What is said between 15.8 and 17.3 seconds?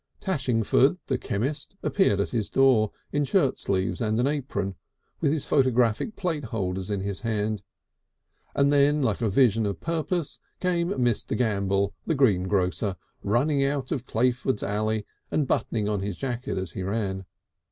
on his jacket as he ran.